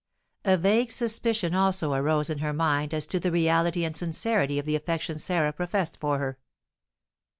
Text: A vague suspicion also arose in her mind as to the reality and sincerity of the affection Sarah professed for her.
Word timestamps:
A 0.45 0.57
vague 0.57 0.91
suspicion 0.91 1.53
also 1.53 1.93
arose 1.93 2.31
in 2.31 2.39
her 2.39 2.53
mind 2.53 2.91
as 2.91 3.05
to 3.05 3.19
the 3.19 3.31
reality 3.31 3.85
and 3.85 3.95
sincerity 3.95 4.57
of 4.57 4.65
the 4.65 4.75
affection 4.75 5.19
Sarah 5.19 5.53
professed 5.53 5.99
for 5.99 6.17
her. 6.17 6.39